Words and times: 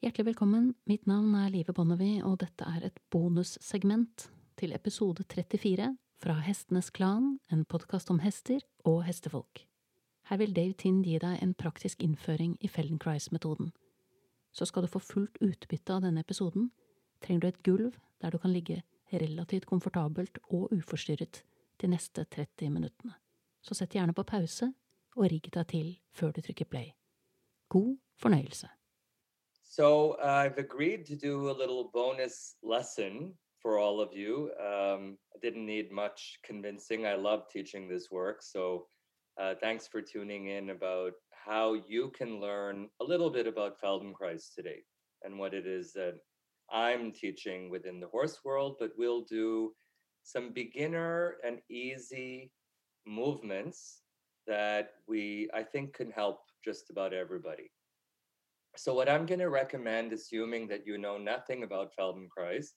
Hjertelig 0.00 0.30
velkommen, 0.30 0.70
mitt 0.88 1.02
navn 1.04 1.34
er 1.36 1.50
Live 1.52 1.74
Bonnevie, 1.76 2.22
og 2.24 2.38
dette 2.40 2.64
er 2.64 2.86
et 2.86 3.00
bonussegment 3.12 4.30
til 4.56 4.72
episode 4.72 5.26
34 5.28 5.90
fra 6.24 6.36
Hestenes 6.40 6.88
Klan, 6.96 7.34
en 7.52 7.66
podkast 7.68 8.08
om 8.08 8.22
hester 8.24 8.64
og 8.88 9.02
hestefolk. 9.04 9.66
Her 10.30 10.40
vil 10.40 10.56
Dave 10.56 10.72
Tind 10.72 11.04
gi 11.04 11.18
deg 11.20 11.44
en 11.44 11.52
praktisk 11.52 12.00
innføring 12.00 12.56
i 12.64 12.72
Feldenkrais-metoden. 12.72 13.74
Så 14.56 14.70
skal 14.72 14.88
du 14.88 14.92
få 14.94 15.04
fullt 15.04 15.36
utbytte 15.44 15.98
av 15.98 16.08
denne 16.08 16.24
episoden, 16.24 16.70
trenger 17.20 17.44
du 17.44 17.50
et 17.52 17.62
gulv 17.68 18.00
der 18.24 18.32
du 18.32 18.40
kan 18.40 18.56
ligge 18.56 18.80
relativt 19.12 19.68
komfortabelt 19.68 20.40
og 20.48 20.72
uforstyrret 20.72 21.44
de 21.84 21.92
neste 21.92 22.24
30 22.24 22.72
minuttene. 22.72 23.18
Så 23.60 23.76
sett 23.76 24.00
gjerne 24.00 24.16
på 24.16 24.24
pause 24.24 24.72
og 25.18 25.28
rigg 25.28 25.52
deg 25.52 25.72
til 25.76 25.96
før 26.08 26.32
du 26.32 26.40
trykker 26.40 26.72
play. 26.72 26.94
God 27.68 27.98
fornøyelse. 28.16 28.79
So 29.70 30.16
uh, 30.20 30.26
I've 30.26 30.58
agreed 30.58 31.06
to 31.06 31.14
do 31.14 31.48
a 31.48 31.52
little 31.52 31.92
bonus 31.94 32.56
lesson 32.60 33.34
for 33.62 33.78
all 33.78 34.00
of 34.00 34.12
you. 34.12 34.50
Um, 34.58 35.16
I 35.32 35.38
didn't 35.40 35.64
need 35.64 35.92
much 35.92 36.40
convincing. 36.44 37.06
I 37.06 37.14
love 37.14 37.44
teaching 37.52 37.86
this 37.86 38.10
work. 38.10 38.42
So 38.42 38.88
uh, 39.40 39.54
thanks 39.60 39.86
for 39.86 40.02
tuning 40.02 40.48
in 40.48 40.70
about 40.70 41.12
how 41.30 41.74
you 41.86 42.10
can 42.10 42.40
learn 42.40 42.88
a 43.00 43.04
little 43.04 43.30
bit 43.30 43.46
about 43.46 43.80
Feldenkrais 43.80 44.52
today 44.52 44.80
and 45.22 45.38
what 45.38 45.54
it 45.54 45.68
is 45.68 45.92
that 45.92 46.16
I'm 46.72 47.12
teaching 47.12 47.70
within 47.70 48.00
the 48.00 48.08
horse 48.08 48.40
world, 48.44 48.74
but 48.80 48.90
we'll 48.98 49.22
do 49.22 49.72
some 50.24 50.52
beginner 50.52 51.36
and 51.46 51.60
easy 51.70 52.50
movements 53.06 54.02
that 54.48 54.94
we, 55.06 55.48
I 55.54 55.62
think, 55.62 55.94
can 55.94 56.10
help 56.10 56.40
just 56.64 56.90
about 56.90 57.14
everybody. 57.14 57.70
So, 58.76 58.94
what 58.94 59.08
I'm 59.08 59.26
going 59.26 59.40
to 59.40 59.50
recommend, 59.50 60.12
assuming 60.12 60.68
that 60.68 60.86
you 60.86 60.96
know 60.96 61.18
nothing 61.18 61.64
about 61.64 61.92
Feldenkrais, 61.98 62.68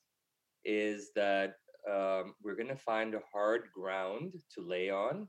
is 0.65 1.11
that 1.15 1.55
um, 1.89 2.33
we're 2.41 2.55
going 2.55 2.69
to 2.69 2.75
find 2.75 3.13
a 3.13 3.21
hard 3.31 3.63
ground 3.73 4.33
to 4.55 4.61
lay 4.61 4.89
on. 4.89 5.27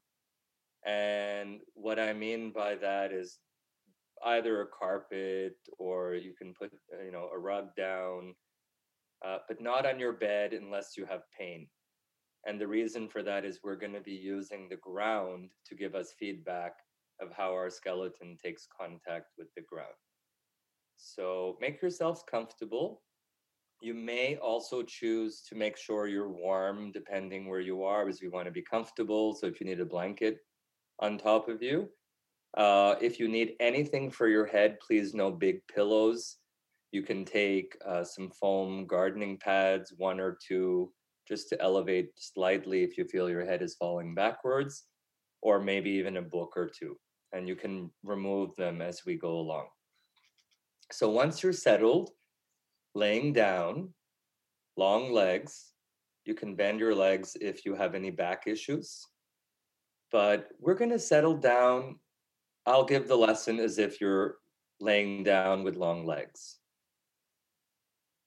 And 0.87 1.61
what 1.75 1.99
I 1.99 2.13
mean 2.13 2.53
by 2.53 2.77
that 2.77 3.13
is 3.13 3.39
either 4.25 4.61
a 4.63 4.67
carpet 4.67 5.57
or 5.79 6.15
you 6.15 6.33
can 6.35 6.55
put, 6.55 6.73
uh, 6.93 7.03
you 7.05 7.13
know, 7.13 7.29
a 7.35 7.39
rug 7.39 7.75
down, 7.77 8.35
uh, 9.25 9.39
but 9.49 9.61
not 9.61 9.87
on 9.87 9.99
your 9.99 10.13
bed 10.13 10.53
unless 10.53 10.97
you 10.97 11.05
have 11.07 11.23
pain. 11.39 11.67
And 12.47 12.61
the 12.61 12.69
reason 12.69 13.09
for 13.09 13.23
that 13.23 13.45
is 13.45 13.61
we're 13.63 13.77
going 13.77 13.95
to 13.95 14.01
be 14.01 14.13
using 14.13 14.69
the 14.69 14.77
ground 14.77 15.51
to 15.67 15.75
give 15.75 15.95
us 15.95 16.15
feedback 16.19 16.75
of 17.21 17.33
how 17.33 17.53
our 17.53 17.71
skeleton 17.71 18.37
takes 18.43 18.69
contact 18.79 19.29
with 19.39 19.49
the 19.55 19.63
ground. 19.63 19.95
So 20.97 21.57
make 21.61 21.81
yourselves 21.83 22.23
comfortable. 22.31 23.03
You 23.81 23.95
may 23.95 24.37
also 24.37 24.83
choose 24.83 25.43
to 25.49 25.55
make 25.55 25.77
sure 25.77 26.07
you're 26.07 26.31
warm 26.31 26.93
depending 26.93 27.49
where 27.49 27.61
you 27.61 27.83
are, 27.83 28.05
because 28.05 28.23
we 28.23 28.29
want 28.29 28.47
to 28.47 28.53
be 28.53 28.63
comfortable. 28.63 29.35
So 29.35 29.47
if 29.47 29.61
you 29.61 29.67
need 29.67 29.81
a 29.81 29.85
blanket 29.85 30.39
on 31.01 31.19
top 31.19 31.49
of 31.49 31.63
you, 31.63 31.89
uh, 32.57 32.95
if 33.01 33.19
you 33.19 33.29
need 33.29 33.55
anything 33.61 34.11
for 34.11 34.29
your 34.29 34.47
head, 34.47 34.79
please 34.81 35.13
no 35.13 35.31
big 35.31 35.61
pillows. 35.67 36.39
You 36.93 37.03
can 37.03 37.25
take 37.25 37.77
uh, 37.85 38.05
some 38.05 38.31
foam 38.31 38.87
gardening 38.87 39.39
pads, 39.39 39.93
one 39.97 40.21
or 40.21 40.39
two, 40.47 40.93
just 41.27 41.49
to 41.49 41.61
elevate 41.61 42.11
slightly 42.17 42.85
if 42.85 42.97
you 42.97 43.05
feel 43.05 43.29
your 43.29 43.45
head 43.45 43.61
is 43.61 43.75
falling 43.75 44.15
backwards, 44.15 44.85
or 45.43 45.61
maybe 45.61 45.91
even 45.91 46.17
a 46.19 46.23
book 46.23 46.53
or 46.57 46.71
two. 46.71 46.97
And 47.33 47.49
you 47.49 47.57
can 47.57 47.91
remove 48.05 48.55
them 48.55 48.81
as 48.81 49.03
we 49.05 49.17
go 49.17 49.33
along. 49.33 49.67
So 50.93 51.11
once 51.11 51.43
you're 51.43 51.53
settled, 51.53 52.11
laying 52.95 53.33
down, 53.33 53.95
long 54.77 55.13
legs, 55.13 55.73
you 56.25 56.35
can 56.35 56.55
bend 56.55 56.81
your 56.81 56.95
legs 56.95 57.37
if 57.41 57.65
you 57.65 57.75
have 57.75 57.95
any 57.95 58.11
back 58.11 58.45
issues. 58.47 59.07
But 60.11 60.49
we're 60.61 60.75
going 60.75 60.91
to 60.91 60.99
settle 60.99 61.37
down. 61.37 61.99
I'll 62.67 62.85
give 62.85 63.09
the 63.09 63.17
lesson 63.17 63.59
as 63.59 63.79
if 63.79 64.01
you're 64.01 64.37
laying 64.81 65.23
down 65.23 65.65
with 65.65 65.77
long 65.77 66.07
legs. 66.07 66.59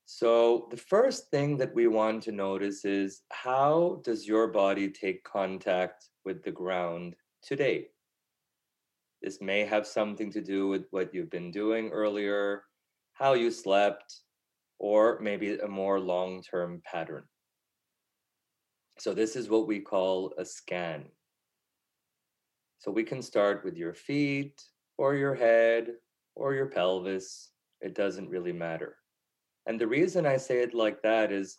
So 0.06 0.68
the 0.72 0.78
first 0.78 1.30
thing 1.31 1.58
that 1.58 1.76
we 1.76 1.88
want 1.88 2.24
to 2.24 2.31
notice 2.31 2.86
is 2.86 3.22
how 3.31 4.02
does 4.04 4.28
your 4.28 4.48
body 4.48 4.90
take 4.90 5.24
contact 5.24 6.06
with 6.24 6.44
the 6.44 6.52
ground 6.52 7.16
today? 7.42 7.88
This 9.22 9.42
may 9.42 9.66
have 9.66 9.88
something 9.88 10.32
to 10.32 10.42
do 10.42 10.68
with 10.68 10.86
what 10.92 11.14
you've 11.14 11.30
been 11.30 11.52
doing 11.52 11.90
earlier, 11.90 12.64
how 13.14 13.34
you 13.34 13.50
slept, 13.52 14.22
or 14.80 15.20
maybe 15.22 15.58
a 15.58 15.68
more 15.68 16.00
long 16.00 16.44
term 16.44 16.82
pattern. 16.86 17.24
So, 19.00 19.14
this 19.14 19.36
is 19.36 19.50
what 19.50 19.68
we 19.68 19.80
call 19.80 20.34
a 20.38 20.46
scan. 20.46 21.06
So, 22.80 22.92
we 22.92 23.04
can 23.04 23.22
start 23.22 23.64
with 23.64 23.76
your 23.76 23.94
feet, 23.94 24.62
or 24.98 25.16
your 25.16 25.36
head, 25.36 25.94
or 26.36 26.54
your 26.54 26.68
pelvis. 26.68 27.52
It 27.82 27.96
doesn't 27.96 28.30
really 28.30 28.54
matter. 28.54 28.98
And 29.66 29.80
the 29.80 29.88
reason 29.88 30.26
I 30.26 30.38
say 30.38 30.60
it 30.62 30.74
like 30.74 31.02
that 31.02 31.32
is 31.32 31.58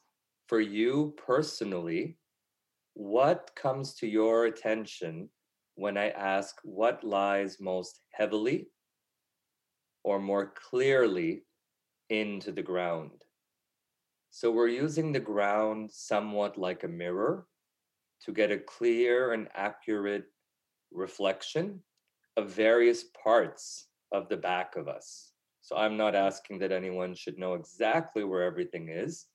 for 0.49 0.61
you 0.61 1.15
personally, 1.17 2.17
what 2.95 3.51
comes 3.55 3.95
to 3.95 4.07
your 4.07 4.47
attention 4.47 5.29
when 5.79 5.97
I 5.97 6.09
ask 6.09 6.57
what 6.65 7.05
lies 7.05 7.61
most 7.61 8.01
heavily 8.11 8.67
or 10.03 10.19
more 10.19 10.53
clearly 10.71 11.45
into 12.11 12.51
the 12.51 12.65
ground. 12.65 13.23
So 14.31 14.51
we're 14.51 14.67
using 14.87 15.13
the 15.13 15.21
ground 15.21 15.93
somewhat 15.93 16.59
like 16.59 16.83
a 16.83 16.89
mirror 16.89 17.47
to 18.25 18.33
get 18.33 18.51
a 18.51 18.59
clear 18.59 19.35
and 19.35 19.47
accurate 19.55 20.25
reflection 20.91 21.81
of 22.37 22.51
various 22.51 23.05
parts 23.23 23.87
of 24.11 24.29
the 24.29 24.37
back 24.37 24.75
of 24.75 24.89
us. 24.89 25.31
So 25.61 25.77
I'm 25.77 25.97
not 25.97 26.17
asking 26.17 26.59
that 26.59 26.73
anyone 26.73 27.15
should 27.15 27.39
know 27.39 27.55
exactly 27.55 28.25
where 28.25 28.43
everything 28.43 28.89
is, 28.89 29.27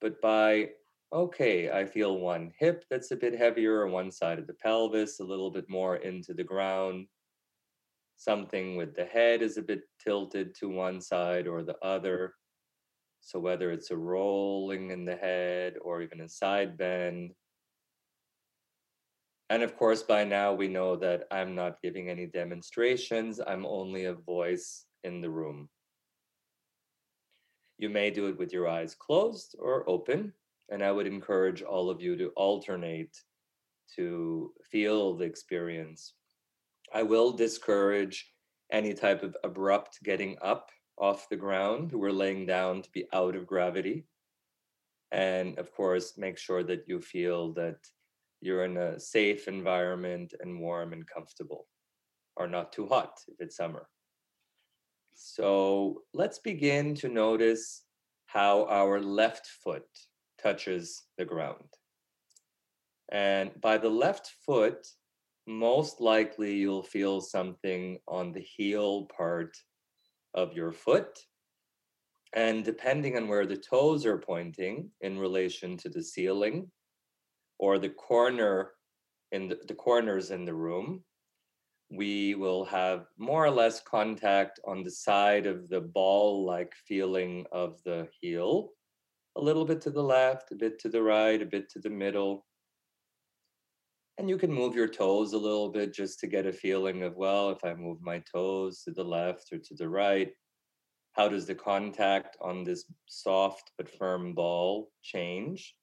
but 0.00 0.22
by 0.22 0.70
okay, 1.12 1.70
I 1.70 1.84
feel 1.84 2.18
one 2.18 2.52
hip 2.58 2.84
that's 2.90 3.10
a 3.10 3.16
bit 3.16 3.36
heavier 3.36 3.86
on 3.86 3.92
one 3.92 4.10
side 4.10 4.38
of 4.38 4.46
the 4.46 4.54
pelvis, 4.54 5.20
a 5.20 5.24
little 5.24 5.50
bit 5.50 5.68
more 5.68 5.96
into 5.96 6.34
the 6.34 6.44
ground. 6.44 7.06
Something 8.16 8.76
with 8.76 8.94
the 8.96 9.04
head 9.04 9.42
is 9.42 9.56
a 9.56 9.62
bit 9.62 9.82
tilted 10.02 10.54
to 10.56 10.68
one 10.68 11.00
side 11.00 11.46
or 11.46 11.62
the 11.62 11.76
other. 11.82 12.34
So, 13.20 13.38
whether 13.38 13.70
it's 13.70 13.90
a 13.90 13.96
rolling 13.96 14.90
in 14.90 15.04
the 15.04 15.16
head 15.16 15.74
or 15.82 16.02
even 16.02 16.20
a 16.20 16.28
side 16.28 16.76
bend. 16.76 17.32
And 19.48 19.62
of 19.62 19.76
course, 19.76 20.02
by 20.02 20.24
now 20.24 20.52
we 20.54 20.66
know 20.66 20.96
that 20.96 21.24
I'm 21.30 21.54
not 21.54 21.80
giving 21.82 22.08
any 22.08 22.26
demonstrations, 22.26 23.40
I'm 23.44 23.64
only 23.64 24.06
a 24.06 24.14
voice 24.14 24.86
in 25.04 25.20
the 25.20 25.30
room. 25.30 25.68
You 27.78 27.90
may 27.90 28.10
do 28.10 28.26
it 28.26 28.38
with 28.38 28.52
your 28.52 28.68
eyes 28.68 28.94
closed 28.94 29.54
or 29.58 29.88
open. 29.88 30.32
And 30.70 30.82
I 30.82 30.90
would 30.90 31.06
encourage 31.06 31.62
all 31.62 31.90
of 31.90 32.00
you 32.00 32.16
to 32.16 32.28
alternate 32.36 33.16
to 33.96 34.52
feel 34.70 35.16
the 35.16 35.24
experience. 35.24 36.14
I 36.92 37.02
will 37.02 37.32
discourage 37.32 38.32
any 38.72 38.94
type 38.94 39.22
of 39.22 39.36
abrupt 39.44 39.98
getting 40.02 40.36
up 40.42 40.70
off 40.98 41.28
the 41.28 41.36
ground. 41.36 41.92
We're 41.92 42.10
laying 42.10 42.46
down 42.46 42.82
to 42.82 42.90
be 42.90 43.06
out 43.12 43.36
of 43.36 43.46
gravity. 43.46 44.06
And 45.12 45.58
of 45.58 45.72
course, 45.72 46.14
make 46.18 46.36
sure 46.36 46.64
that 46.64 46.84
you 46.88 47.00
feel 47.00 47.52
that 47.54 47.76
you're 48.40 48.64
in 48.64 48.76
a 48.76 48.98
safe 48.98 49.48
environment 49.48 50.34
and 50.40 50.60
warm 50.60 50.92
and 50.92 51.06
comfortable, 51.06 51.68
or 52.36 52.48
not 52.48 52.72
too 52.72 52.86
hot 52.86 53.18
if 53.28 53.36
it's 53.40 53.56
summer. 53.56 53.88
So 55.14 56.02
let's 56.12 56.38
begin 56.38 56.94
to 56.96 57.08
notice 57.08 57.84
how 58.26 58.66
our 58.66 59.00
left 59.00 59.46
foot 59.46 59.86
touches 60.46 61.02
the 61.18 61.24
ground. 61.24 61.70
And 63.10 63.50
by 63.60 63.78
the 63.78 63.94
left 64.04 64.30
foot, 64.44 64.86
most 65.48 66.00
likely 66.00 66.54
you'll 66.54 66.84
feel 66.96 67.20
something 67.20 67.98
on 68.06 68.32
the 68.32 68.46
heel 68.56 69.08
part 69.16 69.56
of 70.34 70.52
your 70.52 70.72
foot. 70.72 71.18
And 72.32 72.64
depending 72.64 73.16
on 73.16 73.26
where 73.26 73.46
the 73.46 73.56
toes 73.56 74.06
are 74.06 74.18
pointing 74.18 74.90
in 75.00 75.18
relation 75.18 75.76
to 75.78 75.88
the 75.88 76.02
ceiling 76.02 76.70
or 77.58 77.78
the 77.78 77.94
corner 78.10 78.72
in 79.32 79.48
the, 79.48 79.58
the 79.66 79.74
corners 79.74 80.30
in 80.30 80.44
the 80.44 80.54
room, 80.54 81.02
we 81.90 82.36
will 82.36 82.64
have 82.64 83.06
more 83.18 83.44
or 83.44 83.50
less 83.50 83.80
contact 83.80 84.60
on 84.64 84.84
the 84.84 84.90
side 84.90 85.46
of 85.46 85.68
the 85.68 85.80
ball 85.80 86.44
like 86.44 86.72
feeling 86.86 87.46
of 87.50 87.82
the 87.84 88.06
heel 88.20 88.70
a 89.36 89.40
little 89.40 89.64
bit 89.64 89.80
to 89.82 89.90
the 89.90 90.02
left, 90.02 90.52
a 90.52 90.54
bit 90.54 90.78
to 90.80 90.88
the 90.88 91.02
right, 91.02 91.42
a 91.42 91.46
bit 91.46 91.68
to 91.70 91.78
the 91.78 91.90
middle. 91.90 92.46
And 94.18 94.30
you 94.30 94.38
can 94.38 94.50
move 94.52 94.74
your 94.74 94.88
toes 94.88 95.34
a 95.34 95.38
little 95.38 95.68
bit 95.68 95.92
just 95.92 96.20
to 96.20 96.26
get 96.26 96.46
a 96.46 96.52
feeling 96.52 97.02
of, 97.02 97.16
well, 97.16 97.50
if 97.50 97.62
I 97.64 97.74
move 97.74 98.00
my 98.00 98.22
toes 98.32 98.82
to 98.84 98.90
the 98.92 99.04
left 99.04 99.52
or 99.52 99.58
to 99.58 99.74
the 99.74 99.88
right, 99.88 100.32
How 101.16 101.28
does 101.28 101.46
the 101.46 101.54
contact 101.54 102.36
on 102.42 102.62
this 102.62 102.84
soft 103.06 103.72
but 103.78 103.88
firm 103.88 104.34
ball 104.34 104.90
change? 105.02 105.74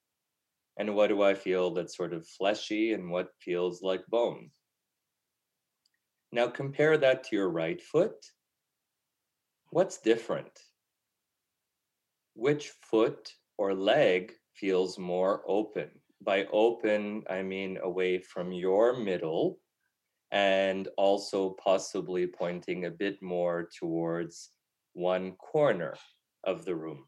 And 0.78 0.96
what 0.96 1.08
do 1.08 1.24
I 1.24 1.34
feel 1.34 1.72
that's 1.72 1.98
sort 1.98 2.14
of 2.14 2.28
fleshy 2.28 2.94
and 2.94 3.10
what 3.10 3.30
feels 3.40 3.82
like 3.82 4.06
bone? 4.08 4.52
Now 6.32 6.48
compare 6.48 6.98
that 7.00 7.24
to 7.26 7.36
your 7.36 7.50
right 7.50 7.82
foot. 7.82 8.24
What's 9.72 9.98
different? 9.98 10.60
Which 12.36 12.70
foot 12.70 13.34
or 13.58 13.74
leg 13.74 14.34
feels 14.54 14.98
more 14.98 15.44
open? 15.48 15.90
By 16.22 16.46
open, 16.52 17.24
I 17.30 17.42
mean 17.42 17.78
away 17.82 18.20
from 18.20 18.52
your 18.52 18.96
middle 18.98 19.60
and 20.32 20.88
also 20.98 21.52
possibly 21.64 22.26
pointing 22.26 22.86
a 22.86 22.92
bit 22.92 23.22
more 23.22 23.70
towards 23.78 24.50
one 24.94 25.34
corner 25.34 25.96
of 26.44 26.66
the 26.66 26.76
room. 26.76 27.06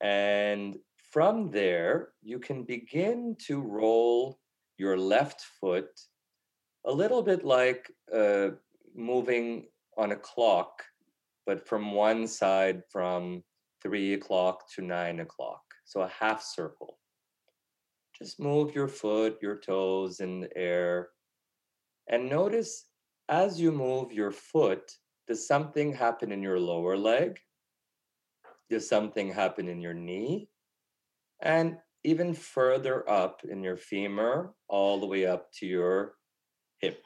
And 0.00 0.76
from 1.10 1.50
there, 1.50 2.10
you 2.22 2.38
can 2.38 2.64
begin 2.64 3.36
to 3.46 3.60
roll 3.60 4.38
your 4.78 4.98
left 4.98 5.40
foot 5.60 5.88
a 6.84 6.92
little 6.92 7.22
bit 7.22 7.44
like 7.44 7.90
uh, 8.14 8.50
moving 8.94 9.66
on 9.96 10.12
a 10.12 10.16
clock, 10.16 10.82
but 11.46 11.66
from 11.66 11.92
one 11.92 12.26
side 12.28 12.82
from 12.90 13.42
three 13.82 14.14
o'clock 14.14 14.64
to 14.74 14.82
nine 14.82 15.20
o'clock. 15.20 15.62
So 15.84 16.00
a 16.00 16.08
half 16.08 16.42
circle. 16.42 16.98
Just 18.18 18.40
move 18.40 18.74
your 18.74 18.88
foot, 18.88 19.38
your 19.42 19.58
toes 19.58 20.20
in 20.20 20.40
the 20.40 20.56
air. 20.56 21.10
And 22.08 22.30
notice 22.30 22.86
as 23.28 23.60
you 23.60 23.72
move 23.72 24.12
your 24.12 24.30
foot, 24.30 24.90
does 25.28 25.46
something 25.46 25.92
happen 25.92 26.32
in 26.32 26.42
your 26.42 26.58
lower 26.58 26.96
leg? 26.96 27.38
Does 28.70 28.88
something 28.88 29.32
happen 29.32 29.68
in 29.68 29.80
your 29.80 29.94
knee? 29.94 30.48
And 31.42 31.76
even 32.04 32.34
further 32.34 33.08
up 33.08 33.42
in 33.48 33.62
your 33.62 33.76
femur, 33.76 34.54
all 34.68 35.00
the 35.00 35.06
way 35.06 35.26
up 35.26 35.52
to 35.58 35.66
your 35.66 36.14
hip. 36.80 37.04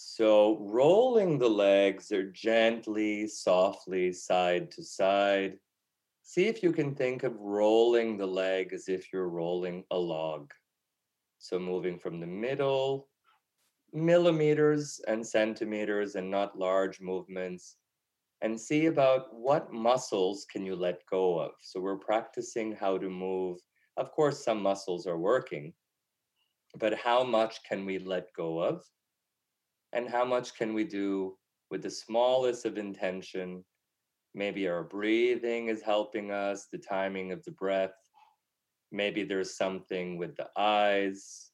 So 0.00 0.58
rolling 0.60 1.38
the 1.38 1.48
legs 1.48 2.12
are 2.12 2.30
gently, 2.30 3.26
softly, 3.26 4.12
side 4.12 4.70
to 4.72 4.84
side. 4.84 5.58
See 6.22 6.46
if 6.46 6.62
you 6.62 6.72
can 6.72 6.94
think 6.94 7.24
of 7.24 7.34
rolling 7.40 8.16
the 8.16 8.26
leg 8.26 8.72
as 8.72 8.88
if 8.88 9.12
you're 9.12 9.28
rolling 9.28 9.82
a 9.90 9.98
log. 9.98 10.52
So 11.38 11.58
moving 11.58 11.98
from 11.98 12.20
the 12.20 12.28
middle, 12.28 13.08
millimeters 13.92 15.00
and 15.08 15.26
centimeters 15.26 16.14
and 16.14 16.30
not 16.30 16.56
large 16.56 17.00
movements, 17.00 17.76
and 18.40 18.60
see 18.60 18.86
about 18.86 19.34
what 19.34 19.72
muscles 19.72 20.46
can 20.48 20.64
you 20.64 20.76
let 20.76 21.04
go 21.10 21.40
of. 21.40 21.52
So 21.60 21.80
we're 21.80 21.96
practicing 21.98 22.70
how 22.72 22.98
to 22.98 23.10
move. 23.10 23.58
Of 23.96 24.12
course, 24.12 24.44
some 24.44 24.62
muscles 24.62 25.08
are 25.08 25.18
working, 25.18 25.72
but 26.78 26.94
how 26.94 27.24
much 27.24 27.64
can 27.64 27.84
we 27.84 27.98
let 27.98 28.32
go 28.36 28.60
of? 28.60 28.84
And 29.92 30.08
how 30.08 30.24
much 30.24 30.54
can 30.56 30.74
we 30.74 30.84
do 30.84 31.36
with 31.70 31.82
the 31.82 31.90
smallest 31.90 32.64
of 32.66 32.78
intention? 32.78 33.64
Maybe 34.34 34.68
our 34.68 34.82
breathing 34.82 35.68
is 35.68 35.82
helping 35.82 36.30
us, 36.30 36.66
the 36.70 36.78
timing 36.78 37.32
of 37.32 37.42
the 37.44 37.52
breath. 37.52 37.94
Maybe 38.92 39.24
there's 39.24 39.56
something 39.56 40.18
with 40.18 40.36
the 40.36 40.48
eyes. 40.56 41.50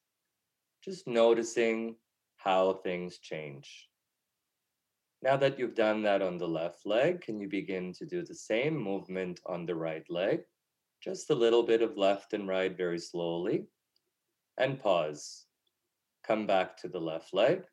Just 0.83 1.07
noticing 1.07 1.95
how 2.37 2.73
things 2.73 3.17
change. 3.19 3.89
Now 5.21 5.37
that 5.37 5.57
you've 5.57 5.75
done 5.75 6.03
that 6.03 6.21
on 6.21 6.37
the 6.37 6.47
left 6.47 6.85
leg, 6.85 7.21
can 7.21 7.39
you 7.39 7.47
begin 7.47 7.93
to 7.93 8.05
do 8.05 8.23
the 8.23 8.35
same 8.35 8.77
movement 8.77 9.39
on 9.45 9.65
the 9.65 9.75
right 9.75 10.05
leg? 10.09 10.41
Just 11.01 11.29
a 11.29 11.35
little 11.35 11.63
bit 11.63 11.81
of 11.81 11.97
left 11.97 12.33
and 12.33 12.47
right 12.47 12.75
very 12.75 12.99
slowly 12.99 13.65
and 14.57 14.79
pause. 14.79 15.45
Come 16.25 16.45
back 16.45 16.77
to 16.77 16.87
the 16.87 16.99
left 16.99 17.33
leg. 17.33 17.63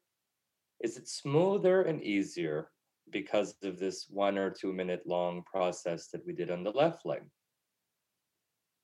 Is 0.83 0.97
it 0.97 1.09
smoother 1.09 1.83
and 1.83 2.03
easier 2.03 2.69
because 3.11 3.55
of 3.63 3.79
this 3.79 4.09
one 4.11 4.37
or 4.37 4.51
two 4.51 4.73
minute 4.73 5.07
long 5.07 5.45
process 5.45 6.09
that 6.09 6.27
we 6.27 6.33
did 6.33 6.51
on 6.51 6.65
the 6.65 6.73
left 6.73 7.07
leg? 7.07 7.23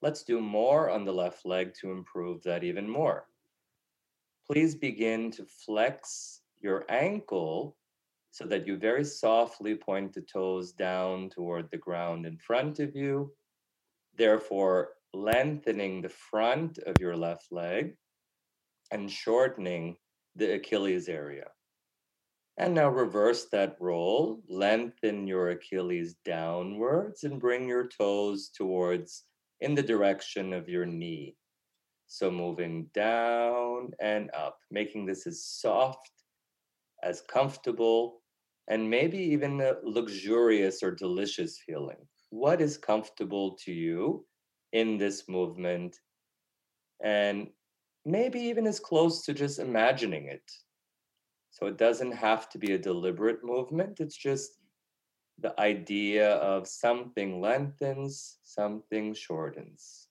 Let's 0.00 0.22
do 0.22 0.40
more 0.40 0.90
on 0.90 1.04
the 1.04 1.12
left 1.12 1.44
leg 1.44 1.74
to 1.80 1.90
improve 1.90 2.40
that 2.44 2.62
even 2.62 2.88
more. 2.88 3.26
Please 4.46 4.76
begin 4.76 5.32
to 5.32 5.44
flex 5.44 6.42
your 6.60 6.84
ankle 6.88 7.76
so 8.30 8.44
that 8.46 8.64
you 8.64 8.76
very 8.76 9.04
softly 9.04 9.74
point 9.74 10.12
the 10.12 10.20
toes 10.20 10.70
down 10.70 11.28
toward 11.30 11.68
the 11.72 11.78
ground 11.78 12.26
in 12.26 12.38
front 12.38 12.78
of 12.78 12.94
you. 12.94 13.32
Therefore, 14.16 14.90
lengthening 15.12 16.02
the 16.02 16.08
front 16.08 16.78
of 16.78 17.00
your 17.00 17.16
left 17.16 17.50
leg 17.50 17.96
and 18.92 19.10
shortening 19.10 19.96
the 20.36 20.54
Achilles 20.54 21.08
area. 21.08 21.46
And 22.58 22.74
now 22.74 22.88
reverse 22.88 23.46
that 23.52 23.76
roll, 23.78 24.42
lengthen 24.48 25.28
your 25.28 25.50
Achilles 25.50 26.16
downwards 26.24 27.22
and 27.22 27.40
bring 27.40 27.68
your 27.68 27.86
toes 27.86 28.50
towards 28.52 29.24
in 29.60 29.76
the 29.76 29.82
direction 29.82 30.52
of 30.52 30.68
your 30.68 30.84
knee. 30.84 31.36
So 32.08 32.32
moving 32.32 32.90
down 32.94 33.92
and 34.00 34.30
up, 34.36 34.58
making 34.72 35.06
this 35.06 35.24
as 35.24 35.44
soft, 35.44 36.10
as 37.04 37.22
comfortable, 37.28 38.22
and 38.68 38.90
maybe 38.90 39.18
even 39.18 39.60
a 39.60 39.74
luxurious 39.84 40.82
or 40.82 40.90
delicious 40.90 41.60
feeling. 41.64 42.08
What 42.30 42.60
is 42.60 42.76
comfortable 42.76 43.56
to 43.64 43.72
you 43.72 44.26
in 44.72 44.98
this 44.98 45.28
movement 45.28 45.96
and 47.04 47.48
maybe 48.04 48.40
even 48.40 48.66
as 48.66 48.80
close 48.80 49.24
to 49.26 49.32
just 49.32 49.60
imagining 49.60 50.26
it. 50.26 50.42
So 51.58 51.66
it 51.66 51.76
doesn't 51.76 52.12
have 52.12 52.48
to 52.50 52.58
be 52.58 52.72
a 52.72 52.78
deliberate 52.78 53.42
movement, 53.42 53.98
it's 53.98 54.16
just 54.16 54.52
the 55.40 55.58
idea 55.60 56.34
of 56.36 56.68
something 56.68 57.40
lengthens, 57.40 58.38
something 58.44 59.14
shortens. 59.14 60.08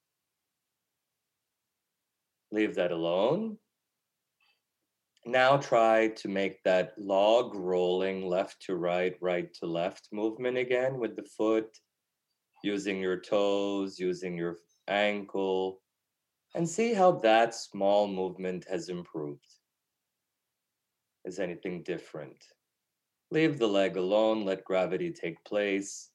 Leave 2.52 2.76
that 2.76 2.92
alone. 2.92 3.58
Now 5.26 5.58
try 5.58 6.10
to 6.10 6.28
make 6.30 6.64
that 6.64 6.94
log 6.98 7.56
rolling 7.56 8.26
left 8.26 8.62
to 8.64 8.76
right, 8.76 9.16
right 9.22 9.54
to 9.56 9.66
left 9.66 10.08
movement 10.12 10.58
again 10.58 10.98
with 10.98 11.16
the 11.16 11.24
foot 11.38 11.78
using 12.64 13.00
your 13.00 13.20
toes, 13.20 14.00
using 14.00 14.38
your 14.38 14.58
ankle, 14.88 15.82
and 16.56 16.68
see 16.68 16.94
how 16.94 17.12
that 17.12 17.54
small 17.54 18.08
movement 18.08 18.66
has 18.70 18.90
improved. 18.90 19.57
Is 21.28 21.40
anything 21.40 21.84
different? 21.84 22.38
Leave 23.32 23.60
the 23.60 23.68
leg 23.68 23.98
alone, 23.98 24.46
let 24.46 24.64
gravity 24.64 25.12
take 25.12 25.44
place, 25.44 26.12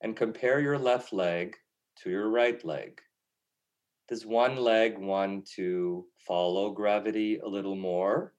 and 0.00 0.16
compare 0.16 0.60
your 0.60 0.78
left 0.78 1.12
leg 1.12 1.54
to 1.98 2.08
your 2.08 2.30
right 2.30 2.64
leg. 2.64 3.02
Does 4.08 4.24
one 4.24 4.56
leg 4.56 4.96
want 4.96 5.44
to 5.56 6.06
follow 6.16 6.70
gravity 6.70 7.36
a 7.36 7.46
little 7.46 7.76
more, 7.76 8.32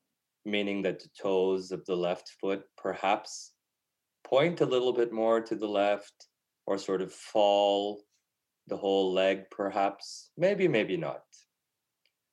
meaning 0.44 0.82
that 0.82 1.00
the 1.00 1.10
toes 1.22 1.72
of 1.72 1.86
the 1.86 1.96
left 1.96 2.30
foot 2.42 2.63
perhaps 2.75 3.51
point 4.24 4.62
a 4.62 4.65
little 4.65 4.92
bit 4.92 5.13
more 5.13 5.39
to 5.39 5.54
the 5.56 5.68
left 5.68 6.30
or 6.65 6.80
sort 6.80 7.04
of 7.04 7.13
fall 7.13 8.01
the 8.65 8.77
whole 8.77 9.13
leg, 9.13 9.51
perhaps. 9.51 10.32
Maybe, 10.36 10.68
maybe 10.68 10.98
not. 10.98 11.25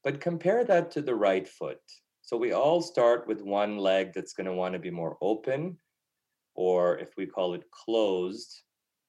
But 0.02 0.22
compare 0.22 0.64
that 0.64 0.90
to 0.92 1.02
the 1.02 1.14
right 1.14 1.46
foot. 1.46 1.82
So 2.32 2.38
we 2.38 2.52
all 2.52 2.80
start 2.80 3.28
with 3.28 3.42
one 3.42 3.76
leg 3.76 4.14
that's 4.14 4.32
going 4.32 4.46
to 4.46 4.54
want 4.54 4.72
to 4.72 4.78
be 4.78 4.90
more 4.90 5.18
open, 5.20 5.76
or 6.54 6.98
if 6.98 7.10
we 7.18 7.26
call 7.26 7.52
it 7.52 7.70
closed, 7.70 8.62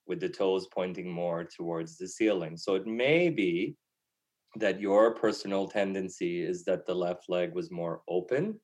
with 0.05 0.19
the 0.19 0.27
toes 0.27 0.67
pointing 0.75 1.09
more 1.09 1.45
towards 1.45 1.97
the 1.97 2.05
ceiling. 2.05 2.57
So 2.57 2.75
it 2.75 2.85
may 2.85 3.29
be 3.29 3.77
that 4.57 4.81
your 4.81 5.15
personal 5.15 5.69
tendency 5.69 6.43
is 6.43 6.65
that 6.65 6.85
the 6.85 6.93
left 6.93 7.29
leg 7.29 7.55
was 7.55 7.71
more 7.71 8.01
open 8.09 8.59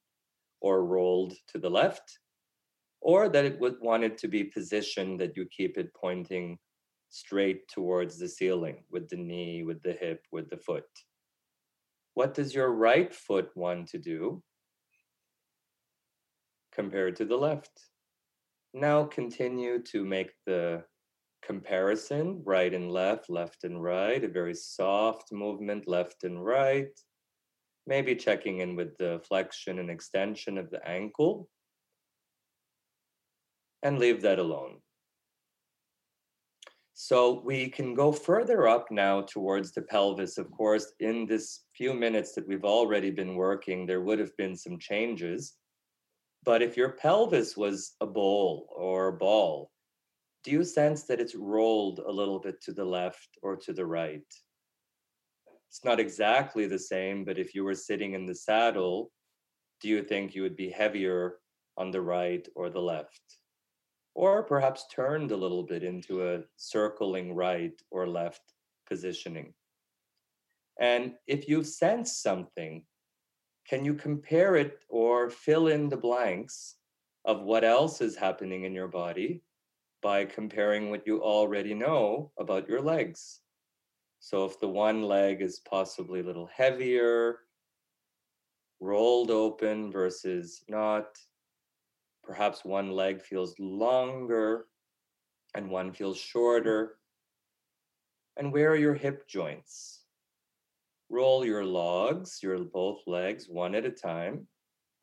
or 0.60 0.84
rolled 0.84 1.36
to 1.54 1.58
the 1.58 1.70
left, 1.70 2.20
or 3.00 3.30
that 3.30 3.46
it 3.46 3.58
would 3.62 3.78
wanted 3.80 4.18
to 4.18 4.28
be 4.28 4.44
positioned 4.44 5.22
that 5.22 5.38
you 5.38 5.46
keep 5.56 5.78
it 5.78 5.94
pointing 5.94 6.60
straight 7.08 7.66
towards 7.70 8.20
the 8.20 8.28
ceiling 8.28 8.84
with 8.92 9.08
the 9.08 9.16
knee, 9.16 9.63
with 9.63 9.82
the 9.84 9.94
hip, 9.94 10.25
with 10.34 10.50
the 10.50 10.58
foot. 10.58 10.84
What 12.16 12.34
does 12.34 12.54
your 12.54 12.74
right 12.74 13.16
foot 13.16 13.51
want 13.56 13.88
to 13.92 13.98
do 13.98 14.44
compared 16.73 17.15
to 17.17 17.25
the 17.25 17.38
left? 17.38 17.71
Now 18.73 19.05
continue 19.05 19.81
to 19.83 20.05
make 20.05 20.31
the 20.45 20.83
comparison 21.43 22.41
right 22.45 22.73
and 22.73 22.91
left, 22.91 23.29
left 23.29 23.63
and 23.63 23.81
right, 23.81 24.23
a 24.23 24.27
very 24.27 24.53
soft 24.53 25.31
movement 25.31 25.88
left 25.88 26.23
and 26.23 26.43
right. 26.43 26.99
Maybe 27.88 28.15
checking 28.15 28.59
in 28.59 28.75
with 28.75 28.95
the 28.97 29.21
flexion 29.27 29.79
and 29.79 29.89
extension 29.89 30.57
of 30.57 30.69
the 30.69 30.88
ankle 30.88 31.49
and 33.81 33.97
leave 33.97 34.21
that 34.21 34.39
alone. 34.39 34.77
So 36.93 37.41
we 37.45 37.69
can 37.69 37.93
go 37.93 38.11
further 38.11 38.67
up 38.67 38.91
now 38.91 39.21
towards 39.21 39.71
the 39.71 39.81
pelvis. 39.81 40.38
Of 40.38 40.51
course, 40.51 40.91
in 40.99 41.25
this 41.25 41.61
few 41.73 41.93
minutes 41.93 42.33
that 42.33 42.45
we've 42.45 42.65
already 42.65 43.09
been 43.09 43.35
working, 43.35 43.85
there 43.85 44.01
would 44.01 44.19
have 44.19 44.35
been 44.35 44.53
some 44.55 44.77
changes. 44.77 45.53
But 46.43 46.62
if 46.62 46.77
your 46.77 46.93
pelvis 46.93 47.58
was 47.58 47.96
a 48.01 48.05
bowl 48.05 48.69
or 48.75 49.10
a 49.10 49.17
ball, 49.17 49.72
do 50.43 50.51
you 50.51 50.63
sense 50.63 51.03
that 51.03 51.19
it's 51.19 51.36
rolled 51.36 52.00
a 52.00 52.12
little 52.12 52.39
bit 52.39 52.62
to 52.63 52.72
the 52.72 52.86
left 52.86 53.38
or 53.41 53.58
to 53.58 53.74
the 53.74 53.86
right? 53.86 54.24
It's 55.67 55.84
not 55.84 56.00
exactly 56.00 56.65
the 56.65 56.79
same, 56.79 57.25
but 57.25 57.38
if 57.38 57.53
you 57.53 57.63
were 57.63 57.75
sitting 57.75 58.13
in 58.13 58.25
the 58.25 58.34
saddle, 58.34 59.12
do 59.81 59.89
you 59.89 60.01
think 60.01 60.34
you 60.34 60.41
would 60.41 60.55
be 60.55 60.69
heavier 60.69 61.39
on 61.77 61.91
the 61.91 62.01
right 62.01 62.48
or 62.55 62.69
the 62.69 62.81
left? 62.81 63.22
Or 64.15 64.43
perhaps 64.43 64.86
turned 64.93 65.31
a 65.31 65.38
little 65.38 65.63
bit 65.63 65.84
into 65.84 66.27
a 66.27 66.41
circling 66.58 67.36
right 67.36 67.79
or 67.91 68.08
left 68.08 68.41
positioning. 68.88 69.53
And 70.79 71.13
if 71.27 71.48
you 71.48 71.63
sense 71.63 72.17
something, 72.17 72.84
can 73.69 73.85
you 73.85 73.93
compare 73.93 74.55
it 74.55 74.79
or 74.89 75.29
fill 75.29 75.67
in 75.67 75.89
the 75.89 75.97
blanks 75.97 76.77
of 77.25 77.43
what 77.43 77.63
else 77.63 78.01
is 78.01 78.15
happening 78.15 78.63
in 78.63 78.73
your 78.73 78.88
body 78.88 79.43
by 80.01 80.25
comparing 80.25 80.89
what 80.89 81.05
you 81.05 81.21
already 81.21 81.75
know 81.75 82.31
about 82.39 82.67
your 82.67 82.81
legs? 82.81 83.41
So 84.19 84.43
if 84.45 84.59
the 84.59 84.67
one 84.67 85.03
leg 85.03 85.43
is 85.43 85.59
possibly 85.59 86.21
a 86.21 86.23
little 86.23 86.47
heavier, 86.47 87.41
rolled 88.79 89.29
open 89.29 89.91
versus 89.91 90.63
not, 90.67 91.19
perhaps 92.23 92.65
one 92.65 92.91
leg 92.91 93.21
feels 93.21 93.53
longer 93.59 94.65
and 95.53 95.69
one 95.69 95.93
feels 95.93 96.17
shorter. 96.17 96.97
And 98.35 98.51
where 98.51 98.71
are 98.71 98.75
your 98.75 98.95
hip 98.95 99.27
joints? 99.27 99.99
Roll 101.10 101.46
your 101.46 101.66
logs, 101.66 102.39
your 102.44 102.60
both 102.60 103.00
legs, 103.08 103.48
one 103.50 103.75
at 103.75 103.86
a 103.86 103.92
time, 103.92 104.48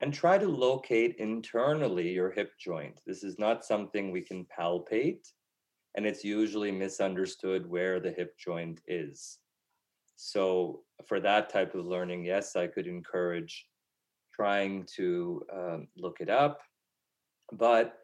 and 0.01 0.13
try 0.13 0.39
to 0.39 0.47
locate 0.49 1.17
internally 1.19 2.13
your 2.13 2.31
hip 2.31 2.53
joint. 2.61 3.01
This 3.07 3.25
is 3.25 3.39
not 3.39 3.65
something 3.65 4.11
we 4.11 4.21
can 4.21 4.47
palpate 4.59 5.27
and 5.97 6.07
it's 6.07 6.23
usually 6.23 6.71
misunderstood 6.71 7.69
where 7.69 7.99
the 7.99 8.13
hip 8.13 8.37
joint 8.39 8.81
is. 8.87 9.39
So, 10.17 10.83
for 11.07 11.21
that 11.21 11.51
type 11.51 11.75
of 11.75 11.87
learning, 11.87 12.25
yes, 12.25 12.55
I 12.55 12.67
could 12.67 12.87
encourage 12.87 13.67
trying 14.35 14.87
to 14.97 15.43
um, 15.53 15.89
look 15.97 16.19
it 16.21 16.29
up, 16.29 16.61
but 17.53 17.99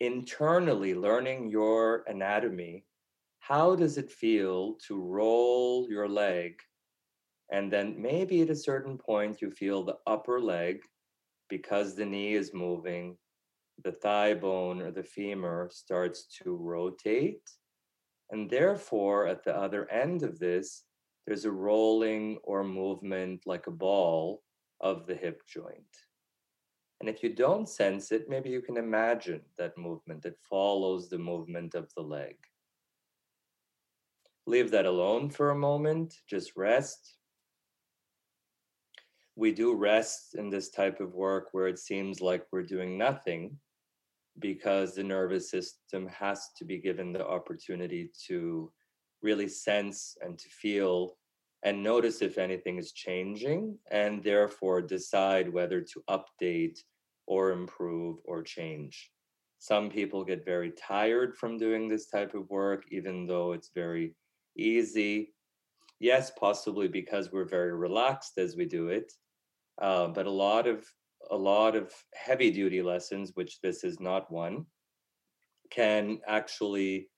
internally 0.00 0.94
learning 0.94 1.50
your 1.50 2.04
anatomy, 2.06 2.84
how 3.40 3.74
does 3.74 3.98
it 3.98 4.10
feel 4.10 4.76
to 4.86 5.00
roll 5.00 5.88
your 5.88 6.08
leg? 6.08 6.54
And 7.50 7.72
then 7.72 8.00
maybe 8.00 8.42
at 8.42 8.50
a 8.50 8.56
certain 8.56 8.96
point, 8.96 9.42
you 9.42 9.50
feel 9.50 9.82
the 9.82 9.98
upper 10.06 10.40
leg 10.40 10.80
because 11.48 11.94
the 11.94 12.06
knee 12.06 12.34
is 12.34 12.54
moving 12.54 13.16
the 13.84 13.92
thigh 13.92 14.34
bone 14.34 14.80
or 14.80 14.90
the 14.90 15.02
femur 15.02 15.68
starts 15.72 16.26
to 16.42 16.54
rotate. 16.56 17.42
And 18.30 18.48
therefore, 18.48 19.26
at 19.26 19.44
the 19.44 19.54
other 19.54 19.90
end 19.90 20.22
of 20.22 20.38
this, 20.38 20.84
there's 21.26 21.44
a 21.44 21.50
rolling 21.50 22.38
or 22.42 22.64
movement 22.64 23.42
like 23.46 23.66
a 23.66 23.72
ball 23.72 24.42
of 24.80 25.06
the 25.06 25.14
hip 25.14 25.42
joint. 25.46 25.84
And 27.00 27.08
if 27.08 27.22
you 27.22 27.34
don't 27.34 27.68
sense 27.68 28.12
it, 28.12 28.28
maybe 28.28 28.48
you 28.48 28.62
can 28.62 28.76
imagine 28.76 29.42
that 29.58 29.76
movement 29.76 30.22
that 30.22 30.40
follows 30.48 31.08
the 31.08 31.18
movement 31.18 31.74
of 31.74 31.92
the 31.94 32.02
leg. 32.02 32.36
Leave 34.46 34.70
that 34.70 34.86
alone 34.86 35.28
for 35.30 35.50
a 35.50 35.54
moment, 35.54 36.14
just 36.28 36.56
rest. 36.56 37.16
We 39.34 39.52
do 39.52 39.74
rest 39.74 40.34
in 40.34 40.50
this 40.50 40.70
type 40.70 41.00
of 41.00 41.14
work 41.14 41.48
where 41.52 41.68
it 41.68 41.78
seems 41.78 42.20
like 42.20 42.46
we're 42.52 42.62
doing 42.62 42.98
nothing 42.98 43.56
because 44.38 44.94
the 44.94 45.02
nervous 45.02 45.50
system 45.50 46.06
has 46.08 46.50
to 46.58 46.64
be 46.64 46.78
given 46.78 47.12
the 47.12 47.26
opportunity 47.26 48.10
to 48.26 48.70
really 49.22 49.48
sense 49.48 50.16
and 50.20 50.38
to 50.38 50.48
feel 50.48 51.16
and 51.64 51.82
notice 51.82 52.22
if 52.22 52.38
anything 52.38 52.76
is 52.76 52.92
changing 52.92 53.78
and 53.90 54.22
therefore 54.22 54.82
decide 54.82 55.52
whether 55.52 55.80
to 55.80 56.02
update 56.10 56.80
or 57.26 57.52
improve 57.52 58.18
or 58.24 58.42
change. 58.42 59.10
Some 59.60 59.88
people 59.88 60.24
get 60.24 60.44
very 60.44 60.72
tired 60.72 61.36
from 61.36 61.56
doing 61.56 61.88
this 61.88 62.08
type 62.08 62.34
of 62.34 62.50
work, 62.50 62.82
even 62.90 63.26
though 63.26 63.52
it's 63.52 63.70
very 63.74 64.16
easy. 64.58 65.34
Yes, 66.00 66.32
possibly 66.36 66.88
because 66.88 67.30
we're 67.30 67.48
very 67.48 67.72
relaxed 67.72 68.38
as 68.38 68.56
we 68.56 68.64
do 68.64 68.88
it. 68.88 69.12
Uh, 69.82 70.06
but 70.06 70.26
a 70.26 70.30
lot 70.30 70.66
of 70.66 70.86
a 71.30 71.36
lot 71.36 71.76
of 71.76 71.92
heavy 72.14 72.50
duty 72.50 72.82
lessons, 72.82 73.32
which 73.34 73.60
this 73.60 73.84
is 73.84 74.00
not 74.00 74.30
one, 74.30 74.64
can 75.70 76.20
actually 76.26 77.08